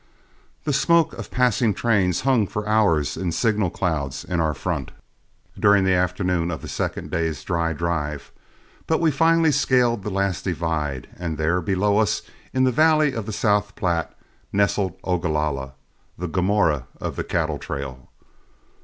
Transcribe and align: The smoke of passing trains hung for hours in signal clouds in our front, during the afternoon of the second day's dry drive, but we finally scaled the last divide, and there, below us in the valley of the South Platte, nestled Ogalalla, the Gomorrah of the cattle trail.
The 0.63 0.73
smoke 0.73 1.13
of 1.13 1.29
passing 1.29 1.75
trains 1.75 2.21
hung 2.21 2.47
for 2.47 2.67
hours 2.67 3.15
in 3.15 3.31
signal 3.31 3.69
clouds 3.69 4.23
in 4.25 4.39
our 4.39 4.55
front, 4.55 4.89
during 5.59 5.83
the 5.83 5.93
afternoon 5.93 6.49
of 6.49 6.63
the 6.63 6.67
second 6.67 7.11
day's 7.11 7.43
dry 7.43 7.71
drive, 7.73 8.31
but 8.87 8.99
we 8.99 9.11
finally 9.11 9.51
scaled 9.51 10.01
the 10.01 10.09
last 10.09 10.43
divide, 10.45 11.07
and 11.19 11.37
there, 11.37 11.61
below 11.61 11.99
us 11.99 12.23
in 12.51 12.63
the 12.63 12.71
valley 12.71 13.13
of 13.13 13.27
the 13.27 13.31
South 13.31 13.75
Platte, 13.75 14.15
nestled 14.51 14.99
Ogalalla, 15.03 15.73
the 16.17 16.27
Gomorrah 16.27 16.87
of 16.99 17.15
the 17.15 17.23
cattle 17.23 17.59
trail. 17.59 18.09